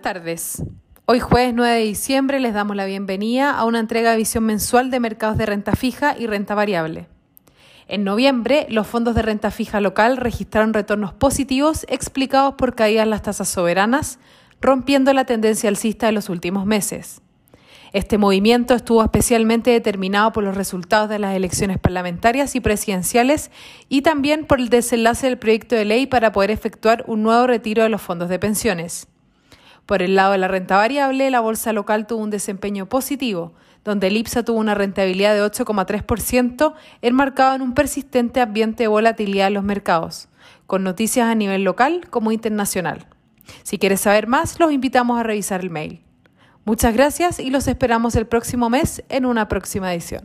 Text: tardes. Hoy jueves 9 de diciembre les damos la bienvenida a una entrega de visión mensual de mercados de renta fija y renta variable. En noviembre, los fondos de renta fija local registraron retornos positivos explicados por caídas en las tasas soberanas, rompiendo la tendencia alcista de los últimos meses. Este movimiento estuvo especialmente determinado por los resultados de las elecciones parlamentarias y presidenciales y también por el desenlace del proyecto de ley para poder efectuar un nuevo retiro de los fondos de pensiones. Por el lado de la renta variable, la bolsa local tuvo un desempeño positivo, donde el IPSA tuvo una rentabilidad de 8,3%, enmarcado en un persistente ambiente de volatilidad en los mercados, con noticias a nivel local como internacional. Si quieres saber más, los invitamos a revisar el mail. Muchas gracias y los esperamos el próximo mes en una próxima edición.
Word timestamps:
tardes. 0.00 0.62
Hoy 1.06 1.20
jueves 1.20 1.52
9 1.54 1.74
de 1.74 1.84
diciembre 1.84 2.40
les 2.40 2.54
damos 2.54 2.76
la 2.76 2.86
bienvenida 2.86 3.50
a 3.50 3.64
una 3.64 3.80
entrega 3.80 4.12
de 4.12 4.16
visión 4.16 4.44
mensual 4.44 4.90
de 4.90 5.00
mercados 5.00 5.36
de 5.36 5.46
renta 5.46 5.76
fija 5.76 6.16
y 6.18 6.26
renta 6.26 6.54
variable. 6.54 7.08
En 7.88 8.04
noviembre, 8.04 8.66
los 8.70 8.86
fondos 8.86 9.14
de 9.14 9.22
renta 9.22 9.50
fija 9.50 9.80
local 9.80 10.16
registraron 10.16 10.72
retornos 10.72 11.12
positivos 11.12 11.84
explicados 11.88 12.54
por 12.54 12.74
caídas 12.74 13.04
en 13.04 13.10
las 13.10 13.22
tasas 13.22 13.48
soberanas, 13.48 14.18
rompiendo 14.60 15.12
la 15.12 15.26
tendencia 15.26 15.68
alcista 15.68 16.06
de 16.06 16.12
los 16.12 16.28
últimos 16.28 16.64
meses. 16.64 17.20
Este 17.92 18.18
movimiento 18.18 18.74
estuvo 18.74 19.04
especialmente 19.04 19.70
determinado 19.70 20.32
por 20.32 20.42
los 20.42 20.56
resultados 20.56 21.08
de 21.08 21.20
las 21.20 21.36
elecciones 21.36 21.78
parlamentarias 21.78 22.56
y 22.56 22.60
presidenciales 22.60 23.52
y 23.88 24.02
también 24.02 24.46
por 24.46 24.58
el 24.58 24.68
desenlace 24.68 25.28
del 25.28 25.38
proyecto 25.38 25.76
de 25.76 25.84
ley 25.84 26.06
para 26.06 26.32
poder 26.32 26.50
efectuar 26.50 27.04
un 27.06 27.22
nuevo 27.22 27.46
retiro 27.46 27.84
de 27.84 27.90
los 27.90 28.02
fondos 28.02 28.28
de 28.28 28.40
pensiones. 28.40 29.06
Por 29.86 30.02
el 30.02 30.14
lado 30.14 30.32
de 30.32 30.38
la 30.38 30.48
renta 30.48 30.76
variable, 30.76 31.30
la 31.30 31.40
bolsa 31.40 31.72
local 31.72 32.06
tuvo 32.06 32.22
un 32.22 32.30
desempeño 32.30 32.86
positivo, 32.88 33.52
donde 33.84 34.06
el 34.06 34.16
IPSA 34.16 34.42
tuvo 34.42 34.58
una 34.58 34.74
rentabilidad 34.74 35.34
de 35.34 35.42
8,3%, 35.42 36.74
enmarcado 37.02 37.54
en 37.54 37.62
un 37.62 37.74
persistente 37.74 38.40
ambiente 38.40 38.84
de 38.84 38.88
volatilidad 38.88 39.48
en 39.48 39.54
los 39.54 39.64
mercados, 39.64 40.28
con 40.66 40.82
noticias 40.82 41.28
a 41.28 41.34
nivel 41.34 41.64
local 41.64 42.08
como 42.08 42.32
internacional. 42.32 43.06
Si 43.62 43.78
quieres 43.78 44.00
saber 44.00 44.26
más, 44.26 44.58
los 44.58 44.72
invitamos 44.72 45.20
a 45.20 45.22
revisar 45.22 45.60
el 45.60 45.70
mail. 45.70 46.00
Muchas 46.64 46.94
gracias 46.94 47.38
y 47.38 47.50
los 47.50 47.68
esperamos 47.68 48.16
el 48.16 48.26
próximo 48.26 48.70
mes 48.70 49.04
en 49.10 49.26
una 49.26 49.48
próxima 49.48 49.92
edición. 49.92 50.24